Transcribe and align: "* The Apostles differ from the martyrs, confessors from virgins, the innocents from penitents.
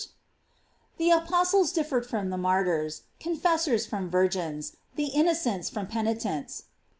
"* 0.51 0.97
The 0.97 1.11
Apostles 1.11 1.71
differ 1.71 2.01
from 2.01 2.31
the 2.31 2.37
martyrs, 2.39 3.03
confessors 3.19 3.85
from 3.85 4.09
virgins, 4.09 4.77
the 4.95 5.09
innocents 5.09 5.69
from 5.69 5.85
penitents. 5.85 6.63